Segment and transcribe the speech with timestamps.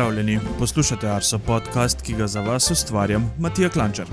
[0.00, 4.06] Pozdravljeni, poslušate Arso podcast, ki ga za vas ustvarjam, Matija Klančar.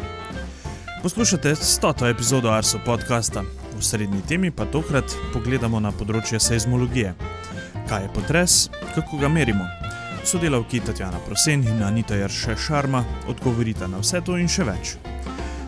[1.04, 2.10] Poslušate 100.
[2.10, 3.44] epizodo Arso podcasta,
[3.78, 7.14] v srednji temi pa tokrat pogledamo na področje seizmologije.
[7.88, 8.58] Kaj je potres,
[8.96, 9.64] kako ga merimo?
[10.28, 14.98] Sodelavki Tatjana Prosen in Anita Jarše Šarma odgovorita na vse to in še več.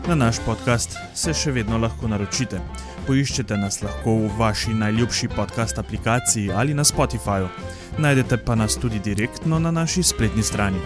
[0.04, 2.60] Na naš podcast se še vedno lahko naročite.
[3.06, 7.48] Poiščete nas lahko v vaši najljubši podcast aplikaciji ali na Spotifyju
[8.00, 10.78] najdete pa nas tudi direktno na naši spletni strani.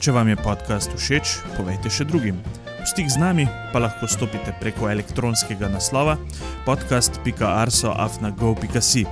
[0.00, 2.36] Če vam je podcast všeč, povejte še drugim.
[2.84, 6.16] V stik z nami pa lahko stopite preko elektronskega naslova
[6.68, 9.06] podcast.arsoafnago.si.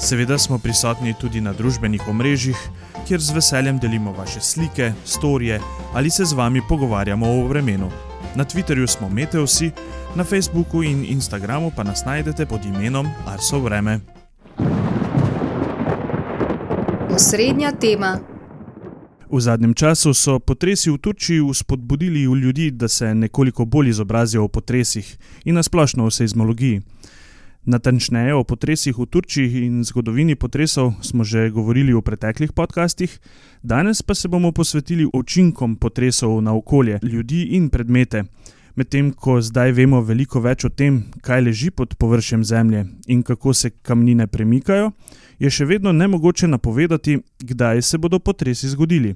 [0.00, 2.56] Seveda smo prisotni tudi na družbenih omrežjih,
[3.04, 5.60] kjer z veseljem delimo vaše slike, storije
[5.92, 8.09] ali se z vami pogovarjamo o vremenu.
[8.34, 9.70] Na Twitterju smo Meteosi,
[10.16, 14.00] na Facebooku in Instagramu pa nas najdete pod imenom Arso Vreme.
[17.14, 18.18] Osrednja tema.
[19.30, 24.44] V zadnjem času so potresi v Turčiji spodbudili v ljudi, da se nekoliko bolj izobrazijo
[24.44, 26.82] o potresih in nasplošno o seizmologiji.
[27.64, 33.20] Natančneje o potresih v Turčiji in zgodovini potresov smo že govorili v preteklih podcastih,
[33.62, 38.24] danes pa se bomo posvetili učinkom potresov na okolje, ljudi in predmete.
[38.76, 43.52] Medtem ko zdaj vemo veliko več o tem, kaj leži pod površjem Zemlje in kako
[43.54, 44.92] se kamnine premikajo,
[45.38, 49.14] je še vedno nemogoče napovedati, kdaj se bodo potresi zgodili.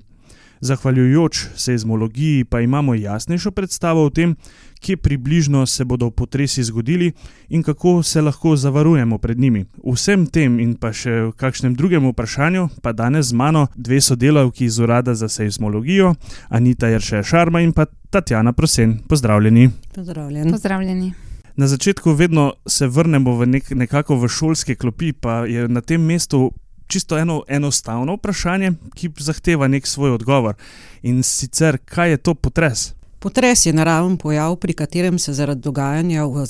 [0.64, 4.36] Zahvaljujoč seizmologiji pa imamo jasnejšo predstavo o tem,
[4.80, 7.12] kje približno se bodo potresi zgodili
[7.48, 9.64] in kako se lahko zavarujemo pred njimi.
[9.92, 14.64] Vsem tem in pa še v kakšnem drugem vprašanju pa danes z mano dve sodelavki
[14.64, 16.14] iz Urada za seizmologijo,
[16.48, 18.98] Anita Jerše Šarma in pa Tatjana Prosen.
[19.08, 19.70] Pozdravljeni.
[19.94, 20.50] Pozdravljeni.
[20.50, 21.12] Pozdravljeni.
[21.56, 26.00] Na začetku vedno se vrnemo v nek, nekako v šolske klopi, pa je na tem
[26.02, 26.52] mestu
[26.86, 30.54] čisto eno enostavno vprašanje, ki zahteva nek svoj odgovor.
[31.02, 32.92] In sicer, kaj je to potres?
[33.24, 36.45] Potres je naraven pojav, pri katerem se zaradi dogajanja v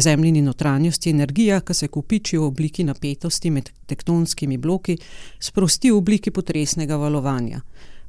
[0.00, 4.94] zemljini notranjosti energija, ki se kupiči v obliki napetosti med tektonskimi bloki,
[5.40, 7.60] sprosti v obliki potresnega valovanja.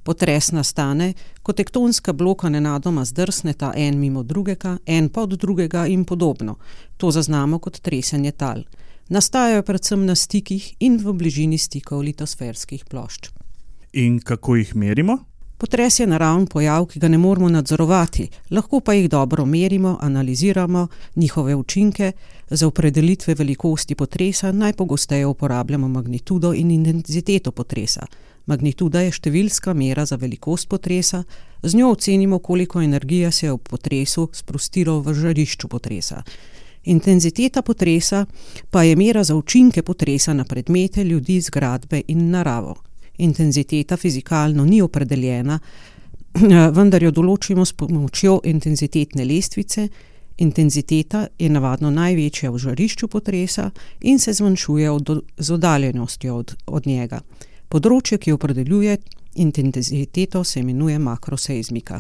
[0.04, 6.06] Potres nastane, ko tektonska bloka nenadoma zdrsneta en mimo drugega, en pa od drugega in
[6.06, 6.60] podobno.
[6.98, 8.62] To zaznamo kot tresenje tal.
[9.10, 13.30] Nastajajo predvsem na stikih in v bližini stikov litosferskih plošč.
[14.02, 15.20] In kako jih merimo?
[15.58, 20.88] Potres je naravni pojav, ki ga ne moremo nadzorovati, lahko pa jih dobro merimo, analiziramo
[21.16, 22.12] njihove učinke.
[22.50, 28.08] Za opredelitve velikosti potresa najpogosteje uporabljamo magnitudo in intenziteto potresa.
[28.46, 31.24] Magnituda je številska mera za velikost potresa,
[31.64, 36.24] z njo ocenimo, koliko energije se je v potresu sprostilo v žarišču potresa.
[36.86, 38.26] Intenziteta potresa
[38.70, 42.76] pa je mera za učinke potresa na predmete, ljudi, zgradbe in naravo.
[43.18, 45.60] Intenziteta fizikalno ni opredeljena,
[46.78, 49.88] vendar jo določimo s pomočjo intenzitetne lestvice.
[50.38, 53.70] Intenziteta je navadno največja v žarišču potresa
[54.02, 57.22] in se zmanjšuje od, z oddaljenostjo od, od njega.
[57.72, 58.98] Področje, ki opredeljuje
[59.36, 62.00] intenziteto, se imenuje makroseizmika.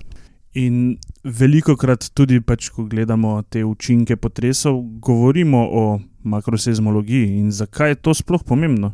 [0.56, 5.84] In veliko krat tudi, pač, ko gledamo te učinke potresov, govorimo o
[6.24, 8.94] makroseizmologiji in zakaj je to sploh pomembno.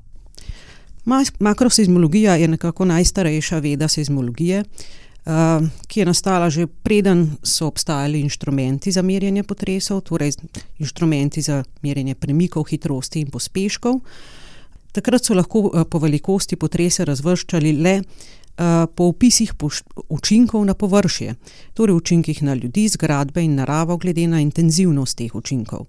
[1.39, 8.91] Makroseizmologija je nekako najstarejša veda seizmologije, uh, ki je nastala že preden so obstajali inštrumenti
[8.91, 10.33] za merjenje potresov, torej
[10.79, 13.99] inštrumenti za merjenje premikov, hitrosti in pospeškov.
[14.91, 18.05] Takrat so lahko eh, po velikosti potrese razvrščali le uh,
[18.95, 19.53] po opisih
[20.09, 21.35] učinkov na površje,
[21.73, 25.85] torej učinkih na ljudi, zgradbe in naravo, glede na intenzivnost teh učinkov.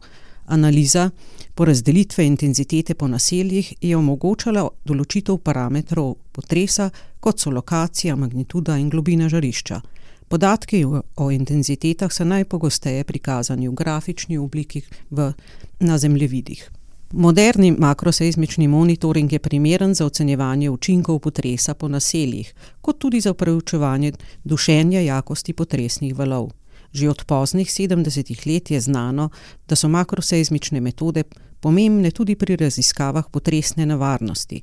[0.46, 1.10] Analiza
[1.54, 6.90] porazdelitve intenzitete po naseljih je omogočala določitev parametrov potresa,
[7.20, 9.80] kot so lokacija, magnituda in globina žarišča.
[10.28, 10.84] Podatki
[11.16, 15.32] o intenzitetah so najpogosteje prikazani v grafični obliki v,
[15.80, 16.81] na zemljevidih.
[17.14, 24.12] Moderni makroseizmični monitoring je primeren za ocenjevanje učinkov potresa po naseljih, kot tudi za preučevanje
[24.44, 26.50] dušenja jakosti potresnih valov.
[26.92, 29.28] Že od poznih 70-ih let je znano,
[29.68, 31.22] da so makroseizmične metode
[31.60, 34.62] pomembne tudi pri raziskavah potresne nevarnosti.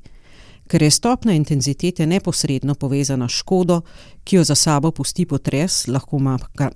[0.70, 3.80] Ker je stopna intenzitete neposredno povezana s škodo,
[4.24, 6.20] ki jo za sabo pusti potres, lahko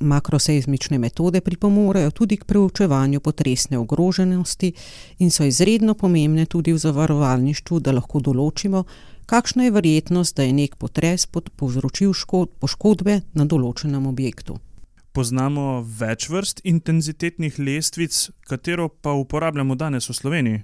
[0.00, 4.72] makroseizmične metode pripomorejo tudi k preučevanju potresne ogroženosti
[5.18, 8.84] in so izredno pomembne tudi v zavarovalništvu, da lahko določimo,
[9.26, 12.12] kakšna je verjetnost, da je nek potres povzročil
[12.58, 14.58] poškodbe na določenem objektu
[15.14, 18.16] poznamo več vrst intenzitetnih lestvic,
[18.50, 20.62] katero pa uporabljamo danes v Sloveniji.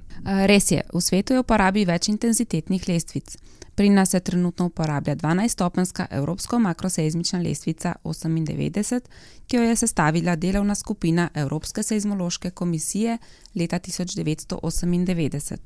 [0.51, 3.37] Res je, v svetu je uporabi več intenzitetnih lestvic.
[3.79, 9.01] Pri nas se trenutno uporablja 12-stopenska Evropska makroseizmična lestvica 98,
[9.47, 13.19] ki jo je sestavila delovna skupina Evropske seizmološke komisije
[13.55, 15.57] leta 1998.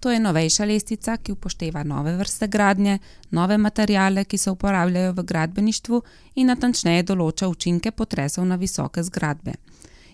[0.00, 2.98] To je novejša lestvica, ki upošteva nove vrste gradnje,
[3.30, 6.02] nove materijale, ki se uporabljajo v gradbeništvu
[6.34, 9.54] in natančneje določa učinke potresov na visoke zgradbe.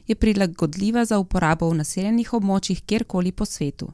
[0.06, 3.92] Je prilagodljiva za uporabo v naseljenih območjih kjerkoli po svetu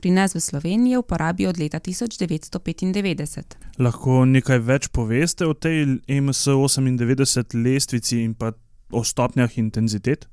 [0.00, 3.56] pri nas v Sloveniji v uporabi od leta 1995.
[3.78, 8.54] Lahko nekaj več poveste o tej MS-98 lestvici in pa
[8.90, 10.24] o stopnjah intenzitet?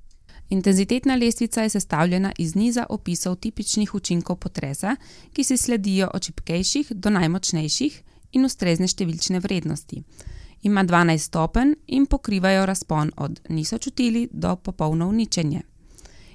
[0.50, 4.96] Intenzitetna lestvica je sestavljena iz niza opisov tipičnih učinkov potresa,
[5.34, 8.02] ki si sledijo od čipkejših do najmočnejših
[8.32, 10.04] in ustrezne številčne vrednosti.
[10.64, 15.62] Ima 12 stopenj in pokrivajo razpon od niso čutili do popolno uničenje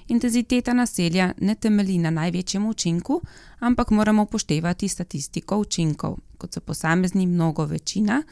[0.07, 3.21] intenziteta naselja ne temelji na največjem učinku,
[3.59, 8.23] ampak moramo upoštevati statistiko učinkov, kot so posamezni mnogo večina,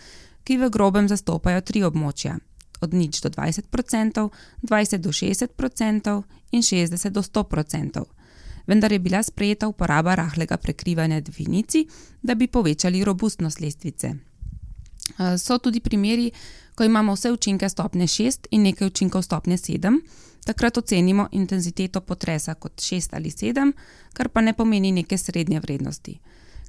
[0.44, 2.38] ki v grobem zastopajo tri območja:
[2.82, 4.30] od nič do 20%,
[4.62, 8.04] 20 do 60% in 60 do 100%.
[8.68, 11.86] Vendar je bila sprejeta uporaba rahlega prekrivanja definicij,
[12.22, 14.14] da bi povečali robustnost lestvice.
[15.38, 16.32] So tudi primeri,
[16.76, 20.00] ko imamo vse učinke stopne 6 in nekaj učinkov stopne 7,
[20.46, 23.72] takrat ocenimo intenziteto potresa kot 6 ali 7,
[24.14, 26.20] kar pa ne pomeni neke srednje vrednosti.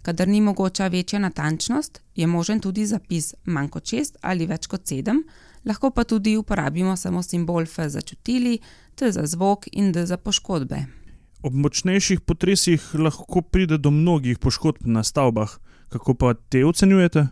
[0.02, 4.80] Kadar ni mogoča večja natančnost, je možen tudi zapis manj kot 6 ali več kot
[4.90, 5.22] 7,
[5.64, 8.58] lahko pa tudi uporabimo samo simbol F za čutili,
[8.94, 10.84] T za zvok in D za poškodbe.
[11.42, 15.58] Ob močnejših potresih lahko pride do mnogih poškodb na stavbah.
[15.88, 17.26] Kako pa te ocenjujete?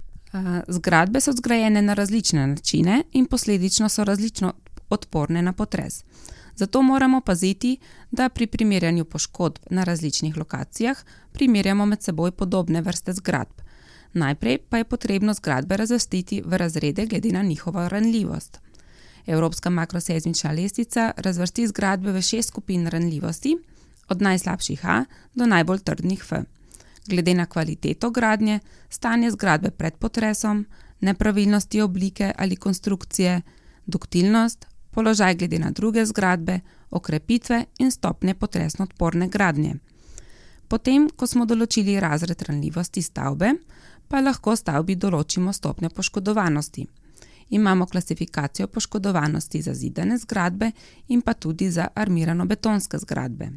[0.68, 4.52] Zgradbe so zgrajene na različne načine in posledično so različno
[4.90, 6.04] odporne na potres.
[6.56, 7.78] Zato moramo paziti,
[8.10, 10.98] da pri primerjanju poškodb na različnih lokacijah
[11.32, 13.69] primerjamo med seboj podobne vrste zgradb.
[14.12, 18.60] Najprej pa je potrebno zgradbe razvrstiti v razrede glede na njihovo ranljivost.
[19.26, 23.56] Evropska makrosezmična lestvica razvrsti zgradbe v šest skupin ranljivosti,
[24.08, 25.04] od najslabših A
[25.34, 26.42] do najbolj trdnih F.
[27.06, 30.66] Glede na kvaliteto gradnje, stanje zgradbe pred potresom,
[31.00, 33.42] nepravilnosti oblike ali konstrukcije,
[33.86, 36.60] duktilnost, položaj glede na druge zgradbe,
[36.90, 39.74] okrepitve in stopnje potresno odporne gradnje.
[40.68, 43.54] Potem, ko smo določili razred ranljivosti stavbe,
[44.10, 46.86] pa lahko stavbi določimo stopnjo poškodovanosti.
[47.50, 50.70] Imamo klasifikacijo poškodovanosti za zidane zgradbe
[51.08, 53.50] in pa tudi za armirano-betonske zgradbe.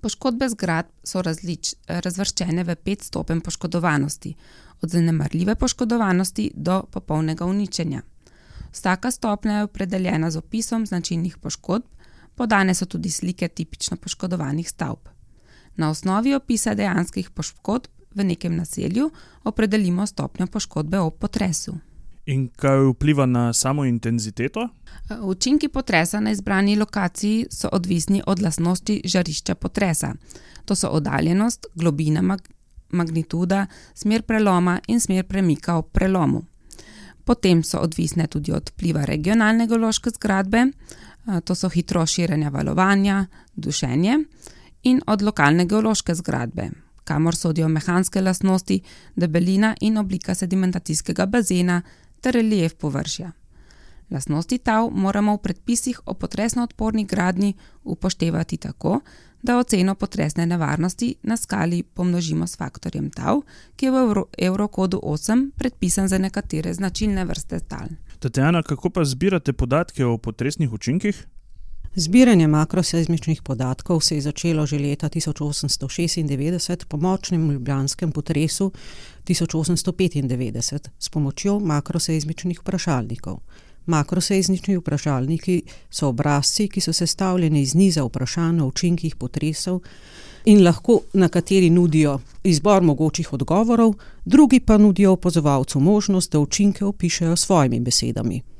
[0.00, 4.34] Poškodbe zgradb so različ, razvrščene v pet stopenj poškodovanosti,
[4.82, 8.02] od zanemarljive poškodovanosti do popolnega uničenja.
[8.74, 11.86] Vsaka stopnja je opredeljena z opisom značilnih poškodb,
[12.34, 15.08] podane so tudi slike tipično poškodovanih stavb.
[15.76, 19.10] Na osnovi opisa dejanskih poškodb v nekem naselju
[19.44, 21.74] opredelimo stopnjo poškodbe ob potresu.
[22.26, 24.68] In kaj vpliva na samo intenziteto?
[25.22, 30.14] Učinki potresa na izbrani lokaciji so odvisni od lastnosti žarišča potresa.
[30.64, 32.48] To so oddaljenost, globina mag
[32.94, 36.44] magnituda, smer preloma in smer premika ob prelomu.
[37.24, 40.66] Potem so odvisne tudi od vpliva regionalne geološke zgradbe,
[41.44, 43.26] to so hitrost širjenja valovanja,
[43.56, 44.18] dušenje,
[44.82, 46.68] in od lokalne geološke zgradbe,
[47.04, 48.80] kamor sodijo mehanske lastnosti,
[49.16, 51.82] debelina in oblika sedimentacijskega bazena
[52.20, 53.32] ter relief površja.
[54.10, 59.00] Lastnosti tav moramo v predpisih o potresno odporni gradni upoštevati tako,
[59.42, 63.40] da oceno potresne nevarnosti na skali pomnožimo s faktorjem tav,
[63.76, 67.88] ki je v Eurokodu 8 predpisan za nekatere značilne vrste tal.
[68.18, 71.26] Tatjana, kako pa zbirate podatke o potresnih učinkih?
[71.96, 78.72] Zbiranje makrosezmičnih podatkov se je začelo že leta 1896 po močnem ljubljanskem potresu
[79.26, 83.38] 1895 s pomočjo makrosezmičnih vprašalnikov.
[83.86, 89.80] Makroseznični vprašalniki so obrazci, ki so sestavljeni iz niza vprašanj o učinkih potresov
[90.44, 96.84] in lahko na kateri nudijo izbor mogočih odgovorov, drugi pa nudijo opozovalcu možnost, da učinke
[96.84, 98.53] opišejo svojimi besedami.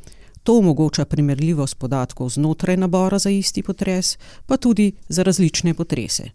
[0.44, 6.30] To omogoča primerljivost podatkov znotraj nabora za isti potres, pa tudi za različne potrese.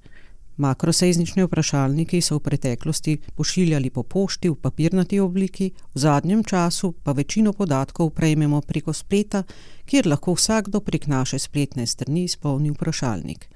[0.58, 7.12] Makroseznični vprašalniki so v preteklosti pošiljali po pošti v papirnati obliki, v zadnjem času pa
[7.12, 9.44] večino podatkov prejmemo preko spleta,
[9.86, 13.48] kjer lahko vsakdo prek naše spletne strani izpolni vprašalnik.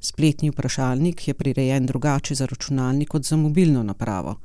[0.00, 4.36] Spletni vprašalnik je prirejen drugače za računalnik kot za mobilno napravo.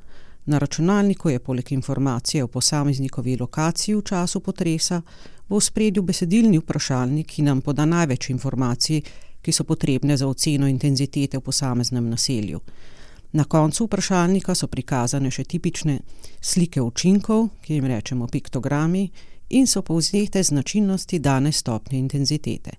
[0.48, 5.02] Na računalniku je poleg informacije o posameznikovi lokaciji v času potresa
[5.48, 9.02] v spredju besedilni vprašalnik, ki nam poda največ informacij,
[9.42, 12.60] ki so potrebne za oceno intenzitete v posameznem naselju.
[13.32, 15.98] Na koncu vprašalnika so prikazane še tipične
[16.40, 19.10] slike učinkov, ki jim rečemo piktogrami,
[19.50, 22.70] in so povzete značilnosti dane stopnje intenzitete.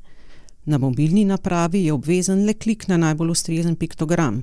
[0.65, 4.41] Na mobilni napravi je obvezen le klik na najbolj ustrezen piktogram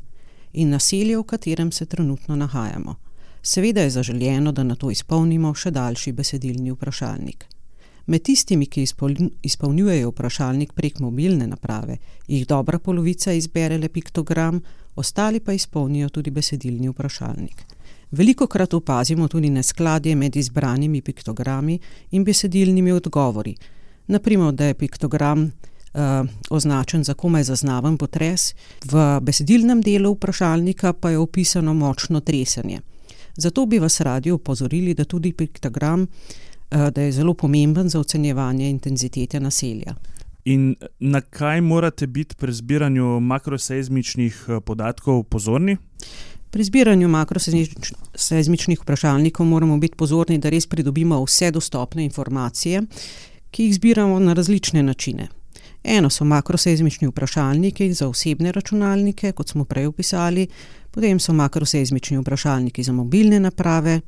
[0.52, 2.95] in naselje, v katerem se trenutno nahajamo.
[3.46, 7.44] Seveda je zaželjeno, da na to izpolnimo še daljši besedilni vprašalnik.
[8.10, 8.82] Med tistimi, ki
[9.46, 14.58] izpolnjujejo vprašalnik prek mobilne naprave, jih dobra polovica izbere le piktogram,
[14.96, 17.62] ostali pa izpolnijo tudi besedilni vprašalnik.
[18.10, 21.78] Veliko krat opazimo tudi neskladje med izbranimi piktogrami
[22.10, 23.54] in besedilnimi odgovori.
[24.06, 31.14] Naprimer, da je piktogram uh, označen za komaj zaznaven potres, v besedilnem delu vprašalnika pa
[31.14, 32.82] je opisano močno tresenje.
[33.37, 36.07] Zato bi vas radi opozorili, da tudi piktogram
[36.71, 39.95] uh, da je zelo pomemben za ocenjevanje intenzitete naselja.
[40.45, 45.76] In na kaj morate biti pri zbiranju makroseizmičnih podatkov pozorni?
[46.50, 52.83] Pri zbiranju makroseizmičnih vprašalnikov moramo biti pozorni, da res pridobimo vse dostopne informacije,
[53.50, 55.28] ki jih zbiramo na različne načine.
[55.85, 60.47] Eno so makroseizmični vprašalniki za osebne računalnike, kot smo prej opisali,
[60.96, 64.00] potem so makroseizmični vprašalniki za mobilne naprave,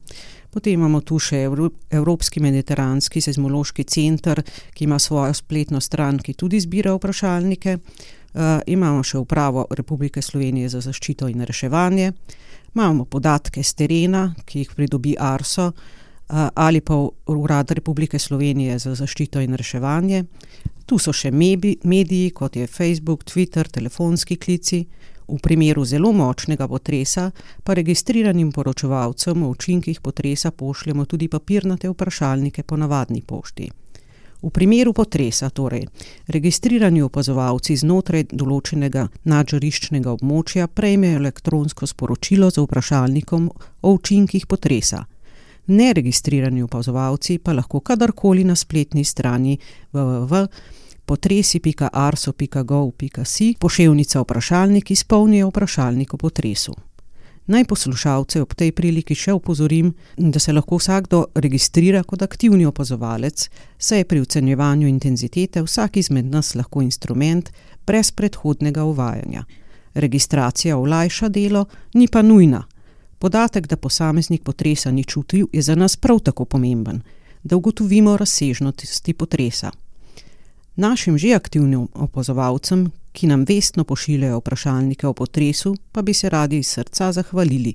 [0.50, 1.42] potem imamo tu še
[1.90, 4.40] Evropski mediteranski seizmološki center,
[4.73, 7.76] ki ima svojo spletno stran, ki tudi zbira vprašalnike.
[8.28, 12.12] Uh, imamo še upravo Republike Slovenije za zaščito in reševanje,
[12.75, 16.97] imamo podatke z terena, ki jih pridobi ARSO uh, ali pa
[17.35, 20.25] Urad Republike Slovenije za zaščito in reševanje.
[20.88, 24.87] Tu so še mediji, mediji, kot je Facebook, Twitter, telefonski klici.
[25.29, 27.31] V primeru zelo močnega potresa
[27.65, 33.69] pa registriranim poročevalcem o učinkih potresa pošljemo tudi papirnate vprašalnike po navadni pošti.
[34.43, 35.83] V primeru potresa, torej,
[36.31, 43.49] registrirani opazovalci znotraj določenega nadžariščnega območja prejmejo elektronsko sporočilo z vprašalnikom
[43.83, 45.05] o učinkih potresa.
[45.69, 49.59] Neregistrirani opazovalci pa lahko kadarkoli na spletni strani
[51.09, 56.75] www.potresi.arso.gov.si poševnica vprašalnik izpolnijo vprašalnik o potresu.
[57.47, 63.50] Naj poslušalce ob tej priliki še opozorim, da se lahko vsakdo registrira kot aktivni opazovalec,
[63.79, 67.50] saj je pri ocenjevanju intenzitete vsak izmed nas lahko instrument
[67.87, 69.45] brez predhodnega uvajanja.
[69.95, 72.65] Registracija olajša delo, ni pa nujna.
[73.19, 77.00] Podatek, da posameznik potresa ni čutil, je za nas prav tako pomemben,
[77.43, 79.71] da ugotovimo razsežnosti potresa.
[80.79, 86.59] Našim že aktivnim opazovalcem, ki nam vestno pošiljajo vprašalnike o potresu, pa bi se radi
[86.59, 87.75] iz srca zahvalili.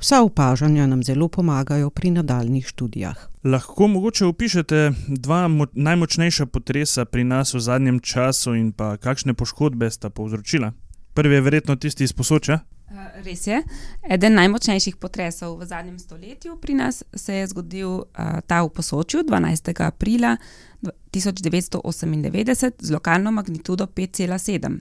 [0.00, 3.28] Vsa opažanja nam zelo pomagajo pri nadaljnih študijah.
[3.44, 9.90] Lahko mogoče opišete dva najmočnejša potresa pri nas v zadnjem času in pa kakšne poškodbe
[9.90, 10.72] sta povzročila?
[11.14, 12.58] Prvi je verjetno tisti iz posoča.
[12.90, 13.62] Eh, res je.
[14.02, 19.22] Eden najmočnejših potresov v zadnjem stoletju pri nas se je zgodil uh, ta v posočju
[19.22, 19.82] 12.
[19.86, 20.36] aprila
[21.12, 24.78] 1998 z lokalno magnitudo 5,7.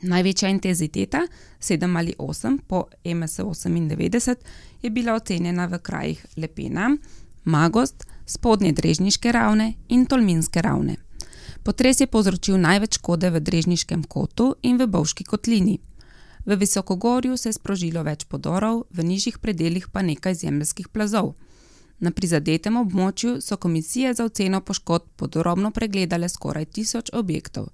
[0.00, 1.20] Največja intenziteta,
[1.60, 4.36] 7 ali 8 po MS98,
[4.82, 6.96] je bila ocenjena v krajih Lepena,
[7.44, 10.96] Magost, spodnje Drežniške ravne in Tolminske ravne.
[11.62, 15.89] Potres je povzročil največ škode v Drežniškem kotu in v Bovški kotlini.
[16.46, 21.34] V Visokogorju se je sprožilo več podorov, v nižjih predeljih pa nekaj zemljskih plazov.
[22.00, 27.68] Na prizadetem območju so komisije za oceno poškodb podrobno pregledale skoraj tisoč objektov.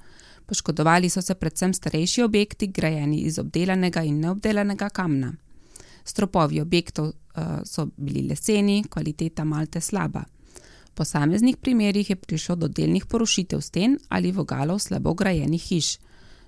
[0.46, 5.32] Poškodovali so se predvsem starejši objekti, grajeni iz obdelanega in neobdelanega kamna.
[6.04, 7.14] Stropovi objektov uh,
[7.64, 10.24] so bili leseni, kvaliteta malte slaba.
[10.90, 15.98] V posameznih primerjih je prišlo do delnih porušitev sten ali vogalov slabo grajenih hiš.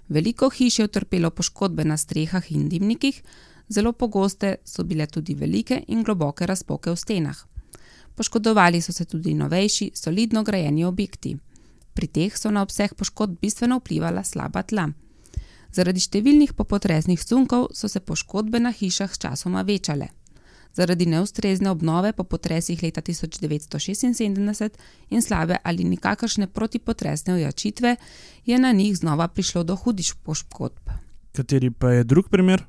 [0.08, 3.22] Veliko hiš je utrpelo poškodbe na strehah in dimnikih,
[3.68, 7.44] zelo pogoste so bile tudi velike in globoke razpoke v stenah.
[8.14, 11.36] Poškodovali so se tudi novejši, solidno grajeni objekti.
[11.94, 14.88] Pri teh so na obseg poškodb bistveno vplivala slaba tla.
[15.72, 20.08] Zaradi številnih popotresnih sunkov so se poškodbe na hišah sčasoma večale.
[20.74, 24.68] Zaradi neustrezne obnove po potresih leta 1976
[25.10, 27.96] in slabe ali nikakršne protipotresne ojačitve
[28.46, 30.90] je na njih znova prišlo do hudih poškodb.
[31.32, 32.64] Kateri pa je drug primer?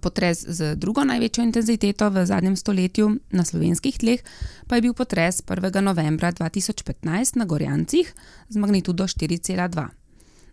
[0.00, 4.20] Potres z drugo največjo intenziteto v zadnjem stoletju na slovenskih tleh
[4.66, 5.80] pa je bil potres 1.
[5.80, 8.14] novembra 2015 na Gorjancih
[8.48, 9.86] z magnitudo 4,2.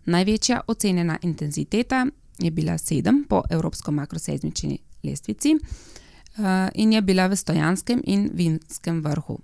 [0.04, 2.06] Največja ocenjena intenziteta
[2.38, 5.56] je bila 7 po Evropsko makroseizmični lestvici
[6.74, 9.40] in je bila v Stojanskem in Vinskem vrhu.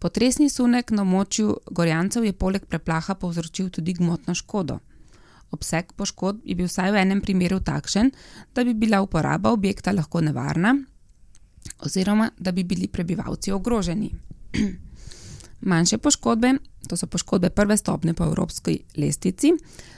[0.00, 4.78] Potresni sunek na območju Gorjancev je poleg preplaha povzročil tudi gmotno škodo.
[5.52, 8.12] Obseg poškodb je bil vsaj v enem primeru takšen,
[8.54, 10.76] da bi bila uporaba objekta lahko nevarna,
[11.84, 14.10] oziroma da bi bili prebivalci ogroženi.
[15.70, 16.54] Manjše poškodbe,
[16.88, 19.52] to so poškodbe prve stopne po evropski lestvici,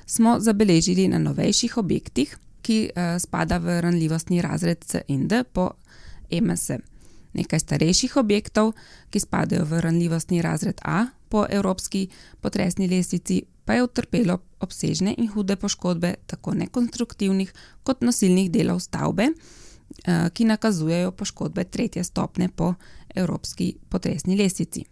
[0.07, 5.71] smo zabeležili na novejših objektih, ki uh, spada v ranljivostni razred C in D po
[6.41, 6.71] MS.
[7.33, 8.73] Nekaj starejših objektov,
[9.11, 12.09] ki spadajo v ranljivostni razred A po evropski
[12.41, 19.31] potresni lestvici, pa je utrpelo obsežne in hude poškodbe tako nekonstruktivnih kot nosilnih delov stavbe,
[19.33, 22.75] uh, ki nakazujejo poškodbe tretje stopne po
[23.15, 24.85] evropski potresni lestvici.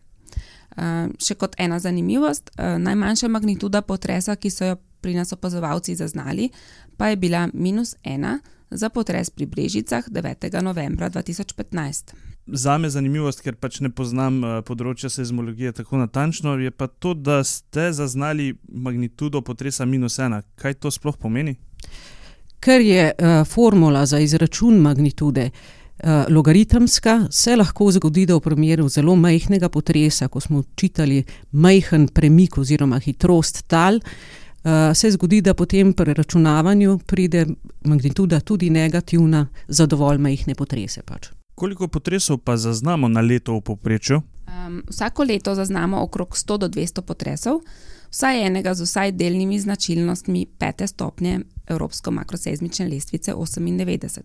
[0.77, 5.97] Uh, še kot ena zanimivost, uh, najmanjša magnituda potresa, ki so jo pri nas opazovalci
[5.97, 6.51] zaznali,
[6.97, 8.39] pa je bila minus ena
[8.71, 10.63] za potres pri Brežicah 9.
[10.63, 12.15] novembra 2015.
[12.47, 16.87] Za me je zanimivost, ker pač ne poznam uh, področja seizmologije tako natančno, je pa
[16.87, 20.43] to, da ste zaznali magnitudo potresa minus ena.
[20.59, 21.57] Kaj to sploh pomeni?
[22.61, 28.89] Ker je uh, formula za izračun magnitude uh, logaritemska, se lahko zgodi, da v primeru
[28.89, 31.23] zelo majhnega potresa, ko smo čitali
[31.53, 34.40] majhen premik oziroma hitrost tal, uh,
[34.95, 37.47] se zgodi, da potem pri računavanju pride
[37.85, 41.03] magnituda tudi negativna za dovolj majhne potrese.
[41.03, 41.31] Pač.
[41.55, 44.23] Koliko potresov pa zaznamo na leto v povprečju?
[44.49, 47.61] Um, vsako leto zaznamo okrog 100 do 200 potresov,
[48.11, 54.21] vsaj enega z vsaj delnimi značilnostmi pete stopnje Evropske makrosezmične lestvice 98.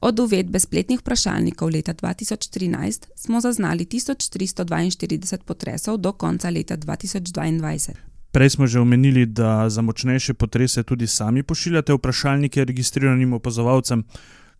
[0.00, 8.15] Od uvedbe spletnih vprašalnikov leta 2013 smo zaznali 1342 potresov do konca leta 2022.
[8.36, 14.04] Prej smo že omenili, da za močnejše potrese tudi sami pošiljate vprašalnike registriranim opazovalcem.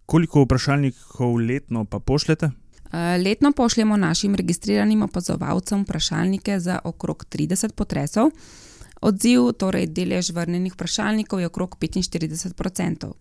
[0.06, 2.50] Koliko vprašalnikov letno pa pošljete?
[3.25, 8.30] Letno pošljemo našim registriranim opazovalcem vprašalnike za okrog 30 potresov.
[9.00, 13.12] Odziv, torej delež vrnenih vprašalnikov, je okrog 45%.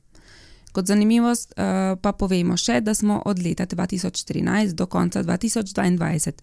[0.76, 1.54] Kot zanimivost
[2.02, 6.34] pa povemo še, da smo od leta 2014 do konca 2022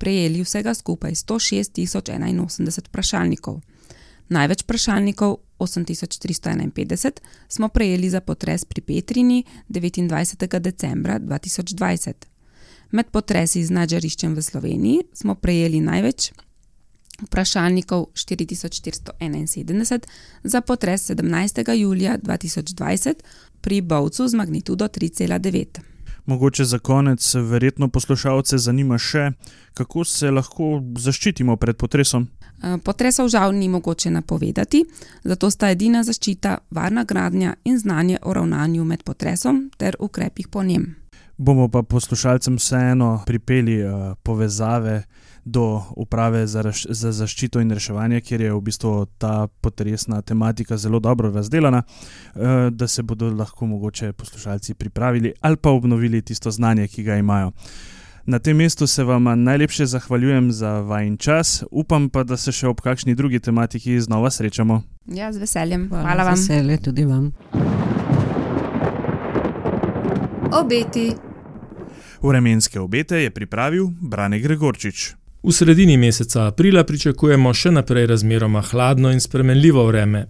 [0.00, 3.60] prejeli vsega skupaj 106 081 vprašalnikov.
[4.32, 10.58] Največ vprašalnikov, 8351, smo prejeli za potres pri Petrini 29.
[10.58, 12.14] decembra 2020.
[12.96, 16.32] Med potresi z nadžariščem v Sloveniji smo prejeli največ
[17.22, 19.98] vprašalnikov 4471
[20.44, 21.72] za potres 17.
[21.72, 23.14] julija 2020
[23.60, 25.80] pri Bovcu z magnitudo 3,9.
[26.26, 29.30] Mogoče za konec, verjetno poslušalce zanima še,
[29.74, 32.28] kako se lahko zaščitimo pred potresom.
[32.84, 34.84] Potresov žal ni mogoče napovedati,
[35.24, 40.62] zato sta edina zaščita varna gradnja in znanje o ravnanju med potresom ter ukrepih po
[40.62, 41.01] njem.
[41.42, 45.02] Bomo pa poslušalcem vseeno pripeli uh, povezave
[45.44, 50.76] do uprave za, raš, za zaščito in reševanje, kjer je v bistvu ta potresna tematika
[50.76, 56.50] zelo dobro razdeljena, uh, da se bodo lahko mogoče poslušalci pripravili ali pa obnovili tisto
[56.50, 57.50] znanje, ki ga imajo.
[58.26, 62.68] Na tem mestu se vam najlepše zahvaljujem za vajen čas, upam pa, da se še
[62.68, 64.82] ob kakšni drugi tematiki znova srečamo.
[65.06, 65.88] Ja, z veseljem.
[65.88, 66.38] Hvala, Hvala vam.
[66.38, 67.32] Veselje tudi vam.
[70.52, 71.31] Obeti.
[72.22, 75.12] Vremenske obete je pripravil Brane Gregorčič.
[75.42, 80.26] V sredini meseca aprila pričakujemo še naprej razmeroma hladno in spremenljivo vreme.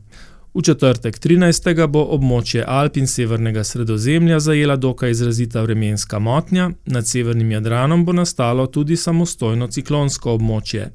[0.55, 1.87] V četrtek 13.
[1.87, 8.13] bo območje Alp in severnega sredozemlja zajela dokaj izrazita vremenska motnja, nad severnim Jadranom bo
[8.13, 10.91] nastalo tudi samostojno ciklonsko območje.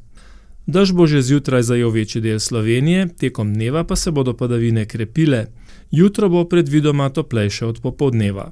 [0.65, 5.45] Dež bo že zjutraj zajel večji del Slovenije, tekom dneva pa se bodo padavine krepile,
[5.91, 8.51] jutro bo predvidoma toplejše od popoldneva.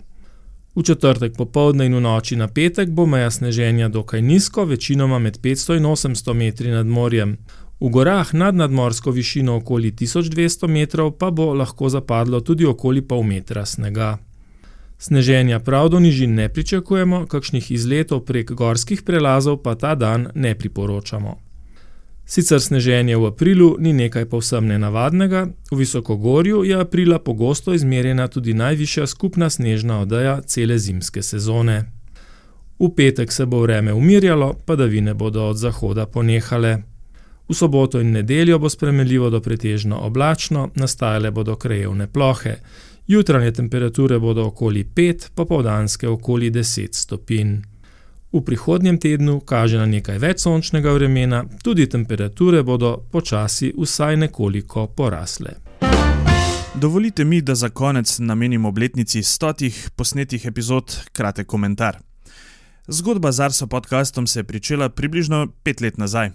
[0.75, 5.39] V četrtek popovdne in v noči na petek bo meja sneženja dokaj nizko, večinoma med
[5.39, 7.37] 500 in 800 metri nad morjem.
[7.79, 13.23] V gorah nad nadmorsko višino okoli 1200 metrov pa bo lahko zapadlo tudi okoli pol
[13.23, 14.17] metra snega.
[14.97, 20.55] Sneženja prav do nižin ne pričakujemo, kakšnih izletov prek gorskih prelazov pa ta dan ne
[20.55, 21.44] priporočamo.
[22.25, 28.53] Sicer sneženje v aprilu ni nekaj povsem nenavadnega, v Visokogorju je aprila pogosto izmerjena tudi
[28.53, 31.85] najvišja skupna snežna odeja cele zimske sezone.
[32.79, 36.77] V petek se bo vreme umirjalo, padavine bodo od zahoda ponehale.
[37.49, 42.55] V soboto in nedeljo bo spremenljivo do pretežno oblačno, nastajale bodo krajevne plohe.
[43.07, 47.74] Jutranje temperature bodo okoli 5, popoldanske okoli 10 stopinj.
[48.31, 54.87] V prihodnjem tednu kaže na nekaj več sončnega vremena, tudi temperature bodo počasi vsaj nekoliko
[54.87, 55.55] porasle.
[56.75, 62.01] Dovolite mi, da za konec namenim obletnici stotih posnetih epizod kratek komentar.
[62.87, 66.31] Zgodba z Arso podcastom se je pričela približno pet let nazaj.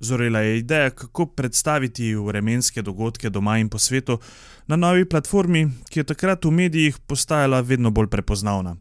[0.00, 4.18] Zorela je ideja, kako predstaviti vremenske dogodke doma in po svetu
[4.66, 8.76] na novi platformi, ki je takrat v medijih postajala vedno bolj prepoznavna.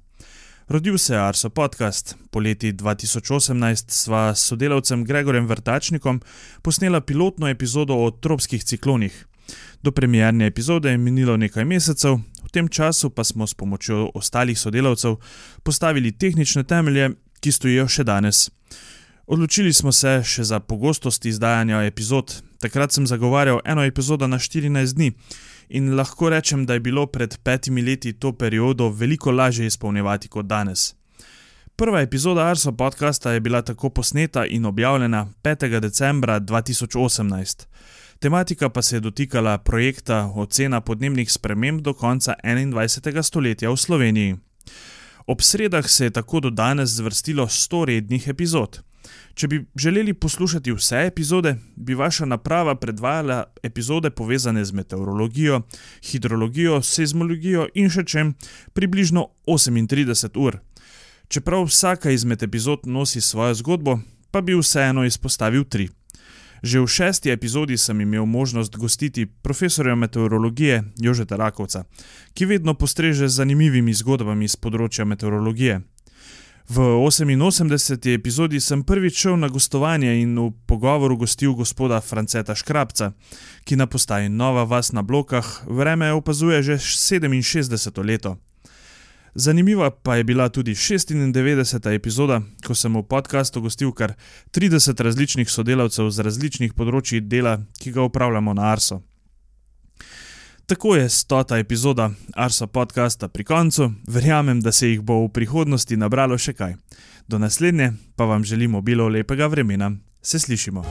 [0.68, 2.16] Rodil se je Arso podcast.
[2.32, 6.22] Poleti 2018 sva s sodelavcem Gregorjem Vrtačnikom
[6.62, 9.28] posnela pilotno epizodo o tropskih ciklonih.
[9.84, 14.60] Do premjerne epizode je minilo nekaj mesecev, v tem času pa smo s pomočjo ostalih
[14.60, 15.16] sodelavcev
[15.64, 18.50] postavili tehnične temelje, ki stojijo še danes.
[19.28, 22.42] Odločili smo se še za pogostost izdajanja epizod.
[22.62, 25.12] Takrat sem zagovarjal eno epizodo na 14 dni
[25.72, 30.46] in lahko rečem, da je bilo pred petimi leti to periodo veliko lažje izpolnjevati kot
[30.46, 30.96] danes.
[31.76, 35.80] Prva epizoda Arso podcasta je bila tako posneta in objavljena 5.
[35.80, 37.66] decembra 2018.
[38.20, 43.24] Tematika pa se je dotikala projekta Ocena podnebnih sprememb do konca 21.
[43.24, 44.36] stoletja v Sloveniji.
[45.28, 48.91] Ob sredah se je tako do danes zvrstilo 100 rednih epizod.
[49.34, 55.62] Če bi želeli poslušati vse epizode, bi vaša naprava predvajala epizode povezane z meteorologijo,
[56.12, 58.34] hidrologijo, seizmologijo in še čem
[58.74, 60.60] približno 38 ur.
[61.28, 64.00] Čeprav vsaka izmed epizod nosi svojo zgodbo,
[64.32, 65.90] pa bi vseeno izpostavil tri.
[66.64, 71.84] Že v šesti epizodi sem imel možnost gostiti profesorja meteorologije Jožeta Rakovca,
[72.34, 75.82] ki vedno postreže z zanimivimi zgodbami z področja meteorologije.
[76.70, 78.14] V 88.
[78.14, 83.12] epizodi sem prvič šel na gostovanje in v pogovoru gostil gospoda Franceta Škrabca,
[83.64, 88.04] ki na postaji Nova Vas na blokah vreme opazuje že 67.
[88.06, 88.38] leto.
[89.36, 91.96] Zanimiva pa je bila tudi 96.
[91.96, 94.14] epizoda, ko sem v podkastu gostil kar
[94.52, 99.02] 30 različnih sodelavcev z različnih področji dela, ki ga upravljamo na Arso.
[100.66, 105.98] Tako je stota epizoda Arso podcasta pri koncu, verjamem, da se jih bo v prihodnosti
[105.98, 106.76] nabralo še kaj.
[107.28, 109.92] Do naslednje pa vam želimo bilo lepega vremena.
[110.22, 110.84] Se slišimo.